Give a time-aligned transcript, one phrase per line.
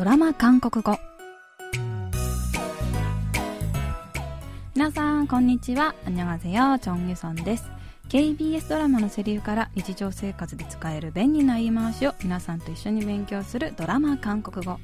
[0.00, 0.98] ドラマ韓国語。
[4.74, 5.94] 皆さんこんにちは。
[6.06, 7.70] アニョガゼヨチョンユソンです
[8.08, 14.78] KBS ドラマのセリフから日常生活で使える便利な言い回しを皆さんと一緒に勉強するドラマ韓国語。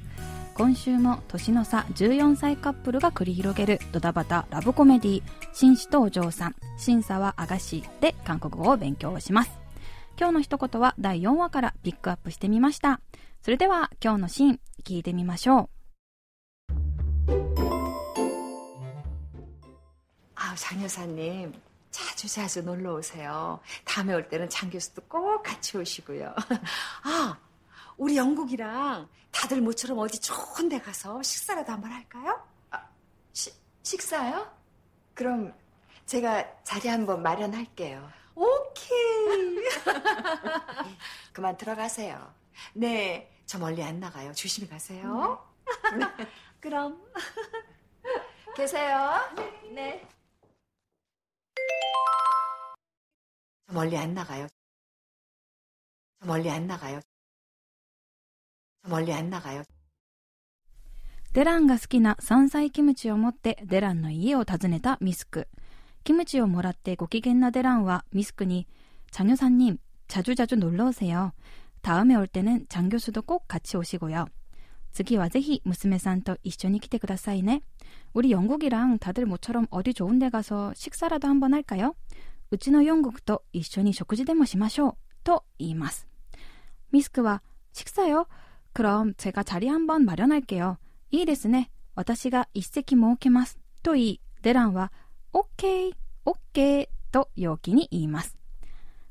[0.52, 5.22] 今週も年の差14歳カップルが繰り広げるドタバタラブコメディ
[5.54, 9.66] 紳士とお嬢さん審査はあがしで韓国語を勉強します。
[10.19, 13.01] 今日の一言は第4話からピックアップしてみました。
[13.45, 15.70] それでは今日のシーン聞いてみましょう
[20.52, 21.53] 아장 여사님
[21.91, 23.59] 자주 자주 놀러 오세요.
[23.85, 26.34] 다음에 올 때는 장 교수도 꼭 같이 오시고요.
[27.03, 27.38] 아,
[27.98, 32.41] 우리 영국이랑 다들 모처럼 어디 좋은 데 가서 식사라도 한번 할까요?
[32.71, 32.81] 아,
[33.34, 33.52] 시,
[33.84, 34.49] 식사요?
[35.13, 35.53] 그럼
[36.05, 38.09] 제가 자리 한번 마련할게요.
[38.35, 39.57] 오케이.
[41.34, 42.33] 그만 들어가세요.
[42.73, 44.33] 네, 저 멀리 안 나가요.
[44.33, 45.45] 조심히 가세요.
[46.59, 47.02] 그럼.
[48.55, 49.19] 계세요?
[49.73, 50.08] 네.
[53.67, 54.47] 저 멀리 안 나가요.
[56.22, 57.00] 저 멀리 안 나가요.
[58.83, 59.64] 저 멀리 안 나가요.
[61.33, 65.47] デランが好きな山菜キムチを持ってデランの家を訪ねたミスク。
[66.03, 68.67] キムチをもらってご機嫌なデランはミスクに
[69.11, 69.77] 장여사님
[70.08, 71.31] 자주자주 놀러 오세요.
[71.86, 74.27] 다음에 올 때는 장 교수도 꼭 같이 오시고요.
[74.91, 77.61] 次はぜひ娘さんと一緒に来てくださいね。
[78.14, 81.95] 우리 영국이랑 다들 모처럼 어디 좋은 데 가서 식사라도 한번 할까요?
[82.52, 84.95] うちの 영국도 一緒に食事でもしましょう。
[85.23, 86.08] と言います。
[86.91, 87.41] 미스크와
[87.72, 88.27] 식사요?
[88.73, 90.77] 그럼 제가 자리 한번 마련할게요.
[91.11, 91.72] いいですね。
[91.95, 93.58] 私が一席設けます。
[93.81, 94.91] と言い、デランは
[95.31, 98.38] OK、OK と陽気に言います。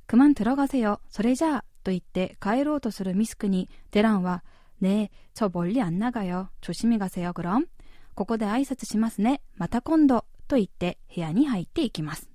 [0.07, 0.99] 그만 들어가세요.
[1.09, 4.43] それじゃあ、 と言って帰ろうとするミスクにデランは
[4.81, 6.49] 네, 저 멀리 안 나가요.
[6.61, 7.33] 조심히 가세요.
[7.33, 7.67] 그럼
[8.15, 9.43] ここで挨拶しますね。
[9.57, 10.25] また今度。
[10.49, 12.29] と言って部屋に入っていきます。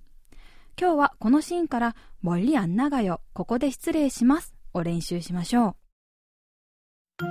[0.80, 3.20] 今日はこのシーンから멀리안 나가요。
[3.34, 4.56] ここで失礼します。
[4.74, 5.76] を練習しましょう。
[7.20, 7.26] 저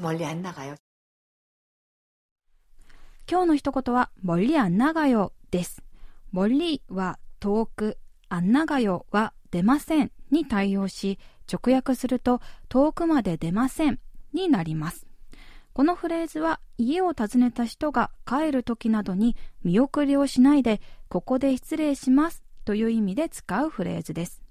[0.00, 0.76] 멀리 안 나가요.
[3.28, 5.82] 今日の一言は멀리안 나가요です。
[6.32, 7.98] 멀리は遠く、
[8.29, 11.19] あんながよは出ませんに対応し、
[11.51, 13.99] 直訳すると遠くまで出ません
[14.33, 15.07] になります。
[15.73, 24.41] このフレーズは家を訪ねた人が帰る時などに見送りをしないでここで失礼しますという意味で使うフレーズです。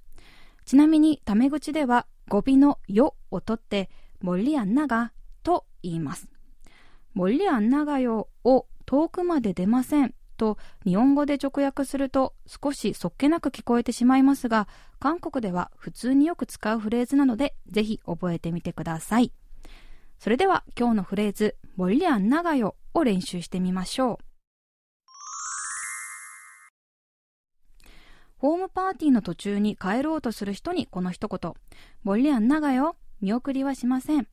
[0.65, 3.91] ちなみにタメ口では語尾のよを取って
[4.21, 5.13] 森リアンナガ
[5.43, 6.29] と言います。
[7.15, 10.57] 森リアンナガよを遠くまで出ませんと
[10.87, 14.69] 日本語で直訳すると少しそっけなく聞こえてしまいますが
[14.99, 19.33] 韓国では普通によく使うフレーズなのでぜひ覚えてみてください。
[20.19, 24.25] それでは今日のフレーズ「ボリアン長よ」を練習してみましょう。
[28.39, 31.55] ホームパーティーの途中に帰ろうとする人にこの一言
[32.05, 34.29] 「ボリアン長よ」見送りはしません。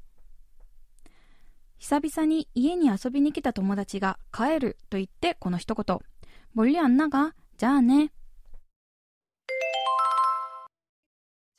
[1.85, 5.99] 久々に家に遊びに来た友達が帰ると言ってこの一言、
[6.55, 8.11] 멀리안 나가じゃあね。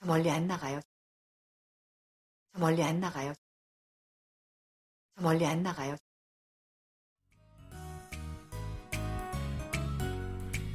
[0.01, 0.81] 저 멀리 안 나가요.
[2.53, 3.33] 저 멀리 안 나가요.
[5.15, 5.95] 저 멀리 안 나가요.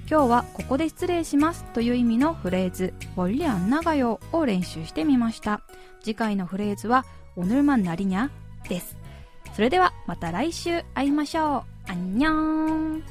[0.08, 5.62] 今日はここで失礼しますという意味のフレーズ멀리안 나가요を練習してみました。
[6.00, 7.04] 次回のフレーズは
[7.34, 8.30] 오늘만날이냐
[8.69, 8.97] です。
[9.53, 11.63] それではまた来週会いましょう。
[11.91, 13.01] 안녕